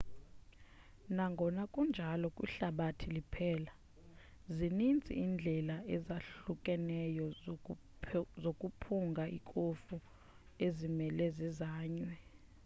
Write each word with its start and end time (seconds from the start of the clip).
nangona 1.15 1.61
kunjalo 1.73 2.27
kwihlabathi 2.35 3.07
liphela 3.15 3.73
zininzi 4.55 5.11
iindlela 5.21 5.75
ezahlukahlukeneyo 5.95 7.27
zokuphunga 8.43 9.23
ikofu 9.37 9.95
ezimele 10.65 11.25
zizanywe 11.37 12.13